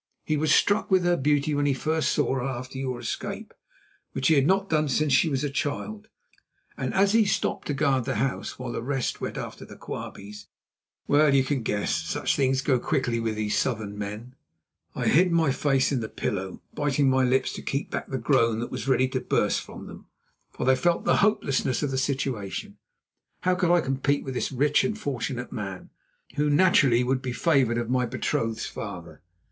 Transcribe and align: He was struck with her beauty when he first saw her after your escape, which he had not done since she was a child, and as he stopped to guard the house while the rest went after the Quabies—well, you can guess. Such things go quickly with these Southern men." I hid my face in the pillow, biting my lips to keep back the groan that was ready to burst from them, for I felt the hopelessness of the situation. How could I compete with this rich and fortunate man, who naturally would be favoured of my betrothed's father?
He 0.23 0.35
was 0.35 0.51
struck 0.51 0.89
with 0.89 1.03
her 1.03 1.15
beauty 1.15 1.53
when 1.53 1.67
he 1.67 1.75
first 1.75 2.11
saw 2.11 2.33
her 2.33 2.41
after 2.41 2.79
your 2.79 2.99
escape, 2.99 3.53
which 4.13 4.29
he 4.29 4.33
had 4.33 4.47
not 4.47 4.67
done 4.67 4.89
since 4.89 5.13
she 5.13 5.29
was 5.29 5.43
a 5.43 5.49
child, 5.51 6.07
and 6.75 6.91
as 6.95 7.11
he 7.13 7.23
stopped 7.23 7.67
to 7.67 7.75
guard 7.75 8.05
the 8.05 8.15
house 8.15 8.57
while 8.57 8.71
the 8.71 8.81
rest 8.81 9.21
went 9.21 9.37
after 9.37 9.63
the 9.63 9.75
Quabies—well, 9.77 11.35
you 11.35 11.43
can 11.43 11.61
guess. 11.61 11.93
Such 11.95 12.35
things 12.35 12.63
go 12.63 12.79
quickly 12.79 13.19
with 13.19 13.35
these 13.35 13.55
Southern 13.55 13.95
men." 13.95 14.33
I 14.95 15.05
hid 15.05 15.31
my 15.31 15.51
face 15.51 15.91
in 15.91 15.99
the 15.99 16.09
pillow, 16.09 16.63
biting 16.73 17.07
my 17.07 17.23
lips 17.23 17.53
to 17.53 17.61
keep 17.61 17.91
back 17.91 18.07
the 18.07 18.17
groan 18.17 18.57
that 18.57 18.71
was 18.71 18.87
ready 18.87 19.07
to 19.09 19.21
burst 19.21 19.61
from 19.61 19.85
them, 19.85 20.07
for 20.49 20.67
I 20.67 20.73
felt 20.73 21.05
the 21.05 21.17
hopelessness 21.17 21.83
of 21.83 21.91
the 21.91 21.99
situation. 21.99 22.77
How 23.41 23.53
could 23.53 23.69
I 23.71 23.81
compete 23.81 24.23
with 24.23 24.33
this 24.33 24.51
rich 24.51 24.83
and 24.83 24.97
fortunate 24.97 25.51
man, 25.51 25.91
who 26.37 26.49
naturally 26.49 27.03
would 27.03 27.21
be 27.21 27.33
favoured 27.33 27.77
of 27.77 27.91
my 27.91 28.07
betrothed's 28.07 28.65
father? 28.65 29.21